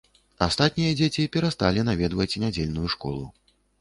Астатнія 0.45 0.95
дзеці 1.01 1.25
перасталі 1.35 1.83
наведваць 1.91 2.31
нядзельную 2.45 2.87
школу. 2.95 3.23